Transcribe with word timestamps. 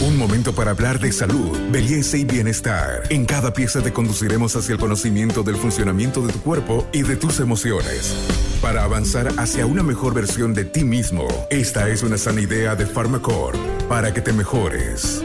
Un 0.00 0.16
momento 0.16 0.54
para 0.54 0.70
hablar 0.70 1.00
de 1.00 1.10
salud, 1.10 1.58
belleza 1.72 2.16
y 2.16 2.24
bienestar. 2.24 3.02
En 3.10 3.26
cada 3.26 3.52
pieza 3.52 3.82
te 3.82 3.92
conduciremos 3.92 4.54
hacia 4.54 4.74
el 4.74 4.78
conocimiento 4.78 5.42
del 5.42 5.56
funcionamiento 5.56 6.24
de 6.24 6.32
tu 6.32 6.40
cuerpo 6.40 6.86
y 6.92 7.02
de 7.02 7.16
tus 7.16 7.40
emociones. 7.40 8.14
Para 8.62 8.84
avanzar 8.84 9.26
hacia 9.38 9.66
una 9.66 9.82
mejor 9.82 10.14
versión 10.14 10.54
de 10.54 10.64
ti 10.64 10.84
mismo, 10.84 11.26
esta 11.50 11.88
es 11.88 12.04
una 12.04 12.16
sana 12.16 12.40
idea 12.40 12.76
de 12.76 12.86
Pharmacore 12.86 13.58
para 13.88 14.14
que 14.14 14.20
te 14.20 14.32
mejores. 14.32 15.24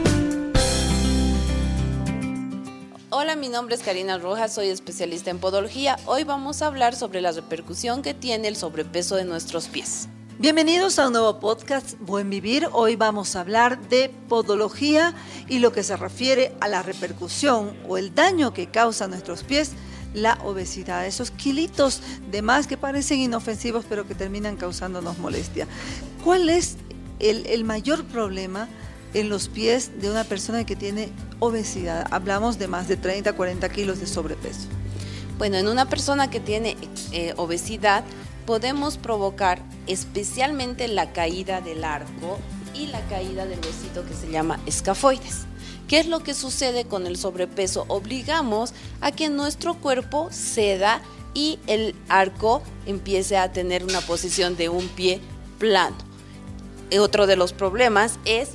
Hola, 3.10 3.36
mi 3.36 3.48
nombre 3.48 3.76
es 3.76 3.82
Karina 3.82 4.18
Rojas, 4.18 4.54
soy 4.54 4.70
especialista 4.70 5.30
en 5.30 5.38
podología. 5.38 6.00
Hoy 6.04 6.24
vamos 6.24 6.62
a 6.62 6.66
hablar 6.66 6.96
sobre 6.96 7.20
la 7.20 7.30
repercusión 7.30 8.02
que 8.02 8.12
tiene 8.12 8.48
el 8.48 8.56
sobrepeso 8.56 9.14
de 9.14 9.24
nuestros 9.24 9.68
pies. 9.68 10.08
Bienvenidos 10.36 10.98
a 10.98 11.06
un 11.06 11.12
nuevo 11.12 11.38
podcast 11.38 11.94
Buen 12.00 12.28
Vivir. 12.28 12.66
Hoy 12.72 12.96
vamos 12.96 13.36
a 13.36 13.40
hablar 13.40 13.80
de 13.88 14.10
podología 14.28 15.14
y 15.48 15.60
lo 15.60 15.70
que 15.70 15.84
se 15.84 15.96
refiere 15.96 16.56
a 16.60 16.66
la 16.66 16.82
repercusión 16.82 17.76
o 17.88 17.98
el 17.98 18.16
daño 18.16 18.52
que 18.52 18.66
causa 18.66 19.04
a 19.04 19.08
nuestros 19.08 19.44
pies 19.44 19.70
la 20.12 20.36
obesidad, 20.42 21.06
esos 21.06 21.30
kilitos 21.30 22.02
de 22.32 22.42
más 22.42 22.66
que 22.66 22.76
parecen 22.76 23.20
inofensivos 23.20 23.84
pero 23.88 24.08
que 24.08 24.16
terminan 24.16 24.56
causándonos 24.56 25.18
molestia. 25.18 25.68
¿Cuál 26.24 26.50
es 26.50 26.78
el, 27.20 27.64
mayor 27.64 28.04
problema 28.04 28.68
en 29.14 29.28
los 29.28 29.48
pies 29.48 30.00
de 30.00 30.10
una 30.10 30.24
persona 30.24 30.66
que 30.66 30.74
tiene 30.74 31.10
obesidad? 31.38 32.08
Hablamos 32.10 32.58
de 32.58 32.66
más 32.66 32.88
de 32.88 32.96
30, 32.96 33.34
40 33.34 33.68
kilos 33.68 34.00
de 34.00 34.08
sobrepeso. 34.08 34.66
Bueno, 35.38 35.58
en 35.58 35.68
una 35.68 35.88
persona 35.88 36.28
que 36.28 36.40
tiene 36.40 36.76
eh, 37.12 37.34
obesidad 37.36 38.02
podemos 38.46 38.98
provocar 38.98 39.62
especialmente 39.86 40.88
la 40.88 41.12
caída 41.12 41.60
del 41.60 41.84
arco 41.84 42.38
y 42.74 42.86
la 42.86 43.00
caída 43.08 43.46
del 43.46 43.60
huesito 43.60 44.04
que 44.04 44.14
se 44.14 44.30
llama 44.30 44.60
escafoides. 44.66 45.46
¿Qué 45.88 45.98
es 45.98 46.06
lo 46.06 46.20
que 46.20 46.34
sucede 46.34 46.86
con 46.86 47.06
el 47.06 47.16
sobrepeso? 47.16 47.84
Obligamos 47.88 48.72
a 49.00 49.12
que 49.12 49.28
nuestro 49.28 49.74
cuerpo 49.74 50.28
ceda 50.30 51.02
y 51.34 51.58
el 51.66 51.94
arco 52.08 52.62
empiece 52.86 53.36
a 53.36 53.52
tener 53.52 53.84
una 53.84 54.00
posición 54.00 54.56
de 54.56 54.68
un 54.68 54.88
pie 54.88 55.20
plano. 55.58 55.96
Otro 56.98 57.26
de 57.26 57.36
los 57.36 57.52
problemas 57.52 58.18
es 58.24 58.50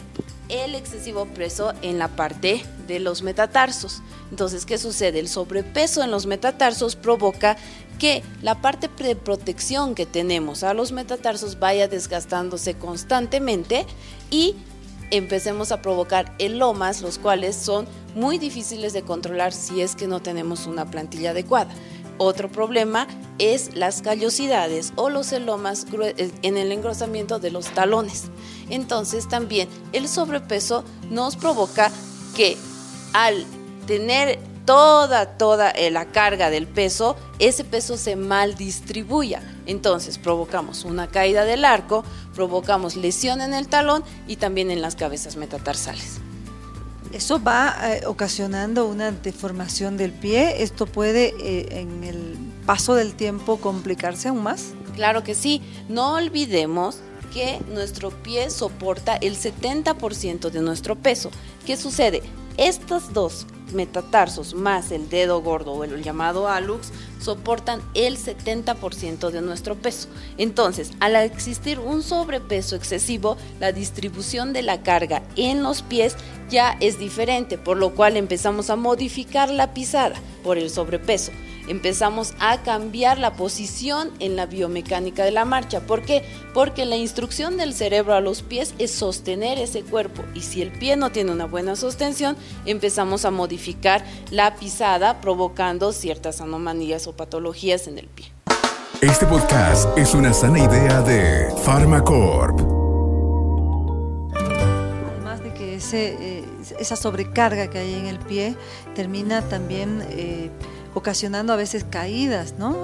el 0.48 0.74
excesivo 0.74 1.26
peso 1.26 1.74
en 1.82 2.00
la 2.00 2.08
parte 2.08 2.64
de 2.88 3.00
los 3.00 3.22
metatarsos. 3.22 4.02
Entonces, 4.32 4.66
¿qué 4.66 4.78
sucede? 4.78 5.20
El 5.20 5.28
sobrepeso 5.28 6.04
en 6.04 6.10
los 6.10 6.26
metatarsos 6.26 6.96
provoca 6.96 7.58
que 8.00 8.24
la 8.42 8.62
parte 8.62 8.90
de 9.04 9.16
protección 9.16 9.94
que 9.94 10.06
tenemos 10.06 10.64
a 10.64 10.74
los 10.74 10.92
metatarsos 10.92 11.60
vaya 11.60 11.88
desgastándose 11.88 12.76
constantemente 12.76 13.86
y 14.32 14.56
empecemos 15.12 15.72
a 15.72 15.82
provocar 15.82 16.34
elomas, 16.40 17.02
los 17.02 17.20
cuales 17.20 17.56
son 17.56 17.88
muy 18.16 18.38
difíciles 18.38 18.94
de 18.94 19.04
controlar 19.04 19.54
si 19.54 19.82
es 19.82 19.96
que 19.96 20.08
no 20.08 20.22
tenemos 20.22 20.66
una 20.66 20.90
plantilla 20.90 21.32
adecuada. 21.32 21.72
Otro 22.18 22.50
problema 22.50 23.08
es 23.38 23.76
las 23.76 24.02
callosidades 24.02 24.92
o 24.96 25.10
los 25.10 25.32
elomas 25.32 25.86
en 26.42 26.58
el 26.58 26.72
engrosamiento 26.72 27.40
de 27.40 27.52
los 27.52 27.68
talones. 27.68 28.26
Entonces 28.70 29.28
también 29.30 29.70
el 29.94 30.08
sobrepeso 30.08 30.84
nos 31.10 31.38
provoca 31.38 31.92
que 32.36 32.58
al 33.14 33.46
tener 33.88 34.40
toda, 34.70 35.26
toda 35.26 35.72
eh, 35.72 35.90
la 35.90 36.06
carga 36.06 36.52
del 36.52 36.68
peso, 36.68 37.16
ese 37.40 37.64
peso 37.64 37.98
se 37.98 38.16
mal 38.16 38.54
distribuya. 38.54 39.42
Entonces 39.66 40.20
provocamos 40.20 40.86
una 40.86 41.08
caída 41.08 41.44
del 41.44 41.66
arco, 41.66 42.04
provocamos 42.36 42.96
lesión 42.96 43.42
en 43.42 43.56
el 43.56 43.68
talón 43.68 44.04
y 44.28 44.36
también 44.36 44.70
en 44.70 44.84
las 44.84 44.96
cabezas 44.96 45.38
metatarsales. 45.38 46.20
Eso 47.12 47.42
va 47.44 47.76
eh, 47.82 48.06
ocasionando 48.06 48.86
una 48.86 49.12
deformación 49.12 49.98
del 49.98 50.12
pie. 50.12 50.62
¿Esto 50.62 50.86
puede 50.86 51.34
eh, 51.40 51.80
en 51.80 52.04
el 52.04 52.38
paso 52.68 52.94
del 52.94 53.16
tiempo 53.16 53.58
complicarse 53.58 54.28
aún 54.28 54.44
más? 54.44 54.74
Claro 54.94 55.24
que 55.24 55.34
sí. 55.34 55.64
No 55.88 56.14
olvidemos 56.14 57.00
que 57.34 57.60
nuestro 57.74 58.12
pie 58.12 58.52
soporta 58.52 59.16
el 59.16 59.36
70% 59.36 60.52
de 60.52 60.62
nuestro 60.62 60.96
peso. 60.96 61.32
¿Qué 61.66 61.76
sucede? 61.76 62.22
Estas 62.58 63.14
dos 63.14 63.48
metatarsos 63.74 64.54
más 64.54 64.92
el 64.92 65.10
dedo 65.10 65.42
gordo 65.42 65.74
o 65.74 65.84
el 65.84 66.04
llamado 66.04 66.48
alux 66.48 66.92
soportan 67.20 67.82
el 67.94 68.18
70% 68.18 69.30
de 69.30 69.42
nuestro 69.42 69.76
peso. 69.76 70.08
Entonces, 70.38 70.92
al 71.00 71.16
existir 71.16 71.80
un 71.80 72.02
sobrepeso 72.04 72.76
excesivo, 72.76 73.38
la 73.60 73.72
distribución 73.72 74.54
de 74.54 74.62
la 74.62 74.82
carga 74.82 75.22
en 75.36 75.64
los 75.64 75.82
pies 75.82 76.16
ya 76.50 76.78
es 76.80 76.98
diferente, 77.00 77.58
por 77.58 77.78
lo 77.78 77.94
cual 77.96 78.18
empezamos 78.18 78.70
a 78.70 78.76
modificar 78.76 79.50
la 79.50 79.74
pisada 79.74 80.16
por 80.44 80.58
el 80.58 80.70
sobrepeso 80.70 81.32
empezamos 81.70 82.34
a 82.40 82.62
cambiar 82.64 83.20
la 83.20 83.34
posición 83.34 84.12
en 84.20 84.36
la 84.36 84.48
biomecánica 84.48 85.24
de 85.24 85.32
la 85.32 85.46
marcha. 85.46 85.82
¿Por 85.82 86.02
qué? 86.02 86.26
Porque 86.54 86.86
la 86.86 86.98
instrucción 86.98 87.58
del 87.58 87.74
cerebro 87.74 88.16
a 88.16 88.22
los 88.22 88.42
pies 88.42 88.74
es 88.80 88.92
sostener 88.92 89.60
ese 89.60 89.84
cuerpo 89.84 90.24
y 90.34 90.42
si 90.42 90.62
el 90.62 90.72
pie 90.72 90.98
no 90.98 91.12
tiene 91.12 91.32
una 91.32 91.46
buena 91.46 91.76
sostención, 91.76 92.36
empezamos 92.66 93.24
a 93.24 93.32
modificar 93.32 94.04
la 94.32 94.56
pisada 94.56 95.22
provocando 95.22 95.94
ciertas 95.94 96.42
anomalías 96.42 97.08
o 97.08 97.16
patologías 97.16 97.88
en 97.88 98.00
el 98.00 98.08
pie. 98.08 98.32
Este 99.02 99.26
podcast 99.28 99.98
es 99.98 100.14
una 100.14 100.34
sana 100.34 100.60
idea 100.60 101.02
de 101.02 101.54
Pharmacorp. 101.64 102.60
Además 104.36 105.44
de 105.44 105.54
que 105.54 105.76
ese, 105.76 106.16
eh, 106.20 106.46
esa 106.80 106.96
sobrecarga 106.96 107.70
que 107.70 107.78
hay 107.78 107.94
en 107.94 108.08
el 108.08 108.18
pie 108.18 108.56
termina 108.96 109.48
también... 109.48 110.04
Eh, 110.10 110.50
ocasionando 111.00 111.54
a 111.54 111.56
veces 111.56 111.86
caídas, 111.90 112.54
¿no? 112.58 112.78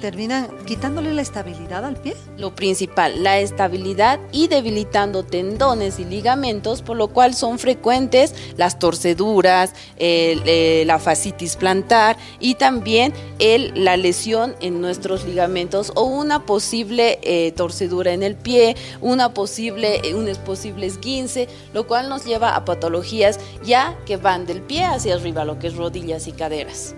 Terminan 0.00 0.48
quitándole 0.66 1.14
la 1.14 1.22
estabilidad 1.22 1.84
al 1.84 1.96
pie. 1.96 2.14
Lo 2.36 2.54
principal, 2.54 3.22
la 3.22 3.38
estabilidad 3.38 4.20
y 4.32 4.48
debilitando 4.48 5.22
tendones 5.24 5.98
y 5.98 6.04
ligamentos, 6.04 6.82
por 6.82 6.96
lo 6.96 7.08
cual 7.08 7.34
son 7.34 7.58
frecuentes 7.58 8.34
las 8.56 8.78
torceduras, 8.78 9.72
eh, 9.96 10.84
la 10.86 10.98
fascitis 10.98 11.56
plantar 11.56 12.16
y 12.40 12.56
también 12.56 13.12
el, 13.38 13.72
la 13.84 13.96
lesión 13.96 14.54
en 14.60 14.80
nuestros 14.80 15.24
ligamentos 15.24 15.92
o 15.94 16.04
una 16.04 16.44
posible 16.46 17.18
eh, 17.22 17.52
torcedura 17.52 18.12
en 18.12 18.22
el 18.22 18.34
pie, 18.34 18.76
una 19.00 19.32
posible, 19.32 20.00
eh, 20.04 20.14
un 20.14 20.34
posible 20.44 20.86
esguince, 20.86 21.48
lo 21.72 21.86
cual 21.86 22.08
nos 22.08 22.24
lleva 22.24 22.56
a 22.56 22.64
patologías 22.64 23.38
ya 23.64 23.96
que 24.06 24.16
van 24.16 24.46
del 24.46 24.60
pie 24.60 24.84
hacia 24.84 25.14
arriba, 25.14 25.44
lo 25.44 25.58
que 25.58 25.68
es 25.68 25.76
rodillas 25.76 26.26
y 26.26 26.32
caderas. 26.32 26.94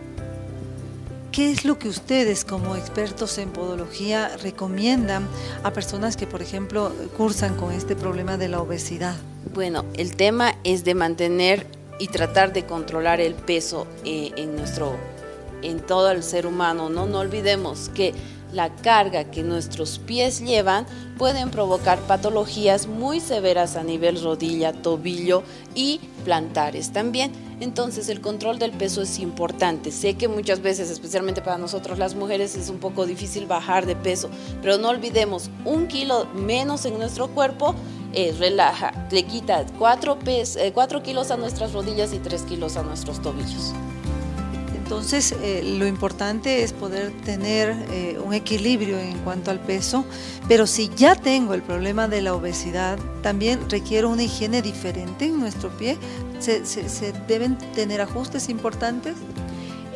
¿Qué 1.37 1.51
es 1.51 1.67
lo 1.67 1.79
que 1.79 1.91
ustedes 1.91 2.47
como 2.47 2.77
expertos 2.77 3.37
en 3.37 3.51
podología 3.51 4.39
recomiendan 4.39 5.29
a 5.65 5.71
personas 5.71 6.17
que, 6.17 6.27
por 6.27 6.41
ejemplo, 6.41 6.91
cursan 7.15 7.57
con 7.57 7.73
este 7.73 7.95
problema 7.95 8.39
de 8.39 8.49
la 8.49 8.59
obesidad? 8.63 9.17
Bueno, 9.53 9.85
el 9.99 10.17
tema 10.17 10.55
es 10.65 10.83
de 10.85 10.95
mantener 10.95 11.67
y 11.99 12.09
tratar 12.09 12.55
de 12.55 12.65
controlar 12.65 13.21
el 13.21 13.35
peso 13.35 13.87
eh, 14.07 14.31
en 14.37 14.57
nuestro 14.57 14.97
en 15.61 15.81
todo 15.81 16.11
el 16.11 16.23
ser 16.23 16.47
humano, 16.47 16.89
¿no? 16.89 17.05
No 17.05 17.19
olvidemos 17.19 17.91
que 17.91 18.15
la 18.57 18.75
carga 18.75 19.25
que 19.31 19.43
nuestros 19.43 19.99
pies 19.99 20.41
llevan 20.41 20.87
pueden 21.19 21.51
provocar 21.51 22.01
patologías 22.01 22.87
muy 22.87 23.21
severas 23.21 23.77
a 23.77 23.85
nivel 23.85 24.21
rodilla, 24.23 24.73
tobillo 24.73 25.43
y 25.75 26.01
plantares 26.25 26.91
también. 26.91 27.33
Entonces 27.61 28.09
el 28.09 28.21
control 28.21 28.59
del 28.59 28.73
peso 28.73 29.03
es 29.03 29.19
importante. 29.19 29.93
Sé 29.93 30.15
que 30.15 30.27
muchas 30.27 30.63
veces, 30.63 30.91
especialmente 30.91 31.43
para 31.43 31.59
nosotros 31.59 31.99
las 31.99 32.15
mujeres, 32.15 32.57
es 32.57 32.71
un 32.71 32.79
poco 32.79 33.07
difícil 33.07 33.47
bajar 33.47 33.85
de 33.85 33.95
peso, 33.95 34.31
pero 34.63 34.79
no 34.79 34.89
olvidemos, 34.89 35.51
un 35.65 35.87
kilo 35.87 36.27
menos 36.35 36.87
en 36.87 36.99
nuestro 36.99 37.29
cuerpo 37.29 37.75
eh, 38.15 38.35
relaja, 38.39 39.07
le 39.11 39.25
quita 39.25 39.67
4 39.79 40.19
eh, 40.27 40.73
kilos 41.05 41.31
a 41.31 41.37
nuestras 41.37 41.75
rodillas 41.75 42.15
y 42.15 42.19
3 42.19 42.43
kilos 42.43 42.79
a 42.79 42.83
nuestros 42.83 43.21
tobillos. 43.21 43.75
Entonces, 44.87 45.35
eh, 45.43 45.65
lo 45.65 45.85
importante 45.89 46.63
es 46.63 46.73
poder 46.73 47.11
tener 47.25 47.71
eh, 47.91 48.21
un 48.25 48.33
equilibrio 48.33 49.01
en 49.01 49.19
cuanto 49.19 49.51
al 49.51 49.59
peso, 49.59 50.05
pero 50.47 50.69
si 50.69 50.93
ya 50.95 51.17
tengo 51.17 51.55
el 51.55 51.63
problema 51.63 52.07
de 52.07 52.23
la 52.23 52.33
obesidad, 52.35 52.97
también 53.21 53.69
requiero 53.69 54.11
una 54.11 54.23
higiene 54.23 54.63
diferente 54.63 55.25
en 55.25 55.41
nuestro 55.41 55.71
pie. 55.71 55.99
¿Se, 56.39 56.63
deben 57.27 57.59
tener 57.75 58.01
ajustes 58.01 58.49
importantes? 58.49 59.17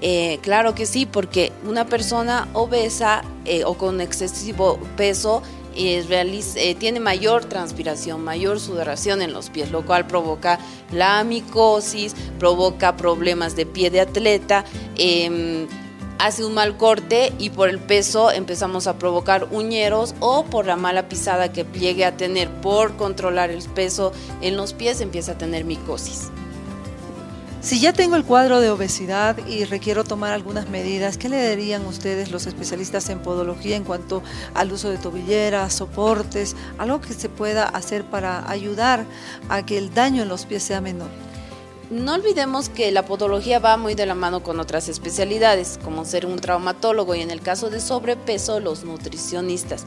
Eh, 0.03 0.41
claro 0.43 0.75
que 0.75 0.87
sí, 0.87 1.07
porque 1.07 1.53
una 1.65 1.87
persona 1.87 2.49
obesa 2.53 3.23
o 3.67 3.75
con 3.75 4.01
excesivo 4.01 4.81
peso 4.97 5.41
eh, 5.75 6.77
tiene 6.79 7.01
mayor 7.01 7.45
transpiración, 7.45 8.23
mayor 8.23 8.61
sudoración 8.61 9.23
en 9.23 9.33
los 9.33 9.51
pies, 9.51 9.71
lo 9.71 9.85
cual 9.85 10.07
provoca 10.07 10.59
la 10.93 11.23
micosis, 11.25 12.15
provoca 12.39 12.97
problemas 12.97 13.57
de 13.57 13.67
pie 13.67 13.91
de 13.91 14.01
atleta. 14.01 14.65
Em, 14.97 15.67
hace 16.19 16.45
un 16.45 16.53
mal 16.53 16.77
corte 16.77 17.33
y 17.39 17.51
por 17.51 17.69
el 17.69 17.79
peso 17.79 18.31
empezamos 18.31 18.87
a 18.87 18.99
provocar 18.99 19.49
uñeros 19.51 20.15
o 20.21 20.45
por 20.45 20.67
la 20.67 20.77
mala 20.77 21.09
pisada 21.09 21.51
que 21.51 21.65
llegue 21.65 22.05
a 22.05 22.17
tener 22.17 22.51
por 22.61 22.97
controlar 22.97 23.51
el 23.51 23.63
peso 23.63 24.13
en 24.43 24.57
los 24.57 24.75
pies 24.75 25.01
empieza 25.01 25.33
a 25.33 25.39
tener 25.39 25.65
micosis. 25.65 26.31
Si 27.61 27.79
ya 27.79 27.93
tengo 27.93 28.17
el 28.17 28.25
cuadro 28.25 28.61
de 28.61 28.71
obesidad 28.71 29.37
y 29.47 29.67
requiero 29.67 30.03
tomar 30.03 30.33
algunas 30.33 30.71
medidas, 30.71 31.19
¿qué 31.19 31.29
le 31.29 31.55
dirían 31.55 31.85
ustedes 31.85 32.31
los 32.31 32.47
especialistas 32.47 33.11
en 33.11 33.19
podología 33.19 33.77
en 33.77 33.85
cuanto 33.85 34.23
al 34.55 34.73
uso 34.73 34.89
de 34.89 34.97
tobilleras, 34.97 35.75
soportes, 35.75 36.57
algo 36.79 37.03
que 37.03 37.13
se 37.13 37.29
pueda 37.29 37.65
hacer 37.65 38.05
para 38.05 38.51
ayudar 38.51 39.05
a 39.51 39.67
que 39.67 39.77
el 39.77 39.93
daño 39.93 40.23
en 40.23 40.31
los 40.31 40.47
pies 40.47 40.63
sea 40.63 40.81
menor? 40.81 41.11
No 41.91 42.15
olvidemos 42.15 42.71
que 42.71 42.91
la 42.93 43.05
podología 43.05 43.59
va 43.59 43.77
muy 43.77 43.95
de 43.95 44.07
la 44.07 44.15
mano 44.15 44.43
con 44.43 44.59
otras 44.59 44.89
especialidades, 44.89 45.79
como 45.85 46.07
ser 46.07 46.25
un 46.25 46.39
traumatólogo 46.39 47.15
y 47.15 47.21
en 47.21 47.31
el 47.31 47.43
caso 47.43 47.69
de 47.69 47.81
sobrepeso 47.81 48.61
los 48.61 48.85
nutricionistas 48.85 49.85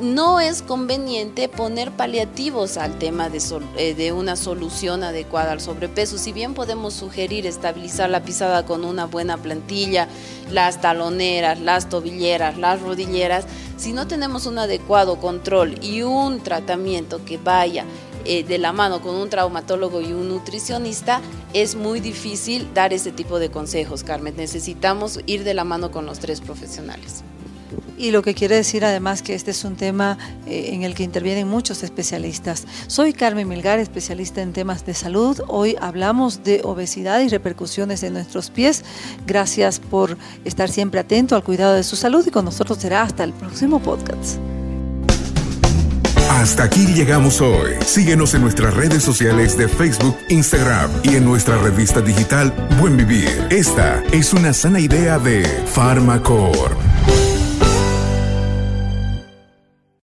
no 0.00 0.40
es 0.40 0.62
conveniente 0.62 1.48
poner 1.48 1.92
paliativos 1.92 2.76
al 2.76 2.98
tema 2.98 3.28
eh, 3.76 3.94
de, 3.94 4.12
una 4.12 4.36
solución 4.36 5.04
adecuada 5.04 5.52
al 5.52 5.60
sobrepeso. 5.60 6.18
Si 6.18 6.32
bien 6.32 6.54
podemos 6.54 6.94
sugerir 6.94 7.46
estabilizar 7.46 8.10
la 8.10 8.22
pisada 8.22 8.66
con 8.66 8.84
una 8.84 9.06
buena 9.06 9.36
plantilla, 9.36 10.08
las 10.50 10.80
taloneras, 10.80 11.60
las 11.60 11.88
tobilleras, 11.88 12.58
las 12.58 12.80
rodilleras, 12.80 13.46
si 13.76 13.92
no 13.92 14.06
tenemos 14.06 14.46
un 14.46 14.58
adecuado 14.58 15.18
control 15.20 15.78
y 15.82 16.02
un 16.02 16.40
tratamiento 16.40 17.24
que 17.24 17.38
vaya 17.38 17.84
eh, 18.24 18.42
de 18.42 18.58
la 18.58 18.72
mano 18.72 19.00
con 19.00 19.14
un 19.14 19.28
traumatólogo 19.28 20.00
y 20.00 20.12
un 20.12 20.28
nutricionista, 20.28 21.20
es 21.52 21.74
muy 21.76 22.00
difícil 22.00 22.72
dar 22.74 22.92
ese 22.92 23.12
tipo 23.12 23.38
de 23.38 23.50
consejos, 23.50 24.02
Carmen. 24.02 24.34
Necesitamos 24.36 25.20
ir 25.26 25.44
de 25.44 25.54
la 25.54 25.64
mano 25.64 25.90
con 25.90 26.06
los 26.06 26.18
tres 26.18 26.40
profesionales. 26.40 27.22
Y 27.96 28.10
lo 28.10 28.22
que 28.22 28.34
quiere 28.34 28.56
decir 28.56 28.84
además 28.84 29.22
que 29.22 29.34
este 29.34 29.50
es 29.50 29.64
un 29.64 29.76
tema 29.76 30.18
eh, 30.46 30.70
en 30.72 30.82
el 30.82 30.94
que 30.94 31.02
intervienen 31.02 31.48
muchos 31.48 31.82
especialistas. 31.82 32.66
Soy 32.86 33.12
Carmen 33.12 33.48
Milgar, 33.48 33.78
especialista 33.78 34.42
en 34.42 34.52
temas 34.52 34.84
de 34.86 34.94
salud. 34.94 35.40
Hoy 35.48 35.76
hablamos 35.80 36.44
de 36.44 36.60
obesidad 36.64 37.20
y 37.20 37.28
repercusiones 37.28 38.02
en 38.02 38.14
nuestros 38.14 38.50
pies. 38.50 38.84
Gracias 39.26 39.78
por 39.80 40.16
estar 40.44 40.70
siempre 40.70 41.00
atento 41.00 41.36
al 41.36 41.44
cuidado 41.44 41.74
de 41.74 41.82
su 41.82 41.96
salud 41.96 42.26
y 42.26 42.30
con 42.30 42.44
nosotros 42.44 42.78
será 42.78 43.02
hasta 43.02 43.24
el 43.24 43.32
próximo 43.32 43.80
podcast. 43.80 44.38
Hasta 46.30 46.64
aquí 46.64 46.86
llegamos 46.86 47.40
hoy. 47.40 47.74
Síguenos 47.86 48.34
en 48.34 48.42
nuestras 48.42 48.74
redes 48.74 49.02
sociales 49.02 49.56
de 49.56 49.68
Facebook, 49.68 50.16
Instagram 50.28 50.90
y 51.02 51.16
en 51.16 51.24
nuestra 51.24 51.56
revista 51.58 52.00
digital 52.00 52.52
Buen 52.80 52.96
Vivir. 52.96 53.46
Esta 53.50 54.02
es 54.12 54.34
una 54.34 54.52
sana 54.52 54.80
idea 54.80 55.18
de 55.18 55.44
Farmacor. 55.66 56.93